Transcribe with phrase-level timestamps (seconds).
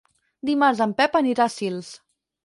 [0.49, 1.91] Dimarts en Pep anirà a Sils.